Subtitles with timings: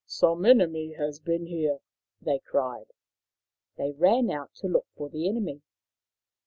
[0.07, 1.77] "Some enemy has been here,"
[2.19, 2.87] they cried.
[3.77, 5.61] They ran out to look for the enemy.